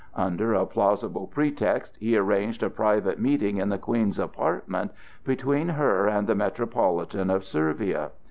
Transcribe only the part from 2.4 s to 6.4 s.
a private meeting in the Queen's apartments between her and the